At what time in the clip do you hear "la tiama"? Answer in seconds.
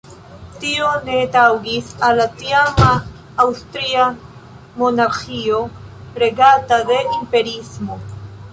2.19-2.87